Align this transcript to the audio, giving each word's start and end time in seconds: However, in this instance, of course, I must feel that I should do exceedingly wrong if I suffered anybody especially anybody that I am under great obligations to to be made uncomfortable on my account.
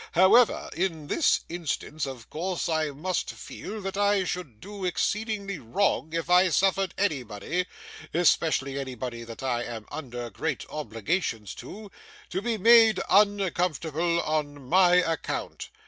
However, 0.13 0.71
in 0.75 1.05
this 1.09 1.41
instance, 1.47 2.07
of 2.07 2.27
course, 2.31 2.67
I 2.67 2.89
must 2.89 3.29
feel 3.33 3.79
that 3.81 3.95
I 3.97 4.23
should 4.23 4.59
do 4.59 4.83
exceedingly 4.83 5.59
wrong 5.59 6.11
if 6.13 6.27
I 6.27 6.49
suffered 6.49 6.95
anybody 6.97 7.67
especially 8.11 8.79
anybody 8.79 9.23
that 9.23 9.43
I 9.43 9.61
am 9.63 9.85
under 9.91 10.31
great 10.31 10.65
obligations 10.69 11.53
to 11.61 11.91
to 12.31 12.41
be 12.41 12.57
made 12.57 12.99
uncomfortable 13.11 14.19
on 14.23 14.67
my 14.67 14.95
account. 14.95 15.69